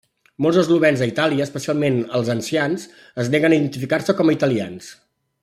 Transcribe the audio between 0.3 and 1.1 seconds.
Molts eslovens a